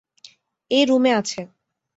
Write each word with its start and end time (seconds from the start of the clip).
এই 0.71 0.83
রুমে 0.85 1.11
আছে। 1.13 1.41